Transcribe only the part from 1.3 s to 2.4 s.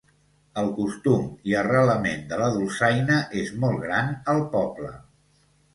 i arrelament